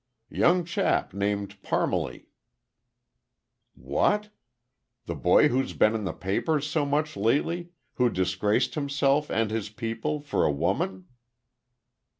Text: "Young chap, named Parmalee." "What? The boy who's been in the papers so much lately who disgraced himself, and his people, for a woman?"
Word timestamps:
"Young 0.31 0.65
chap, 0.65 1.13
named 1.13 1.61
Parmalee." 1.61 2.25
"What? 3.75 4.29
The 5.05 5.13
boy 5.13 5.49
who's 5.49 5.73
been 5.73 5.93
in 5.93 6.05
the 6.05 6.11
papers 6.11 6.65
so 6.65 6.87
much 6.87 7.15
lately 7.15 7.69
who 7.93 8.09
disgraced 8.09 8.73
himself, 8.73 9.29
and 9.29 9.51
his 9.51 9.69
people, 9.69 10.19
for 10.19 10.43
a 10.43 10.51
woman?" 10.51 11.05